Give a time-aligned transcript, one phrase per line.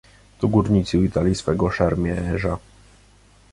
[0.39, 2.57] "To górnicy witali swego szermierza."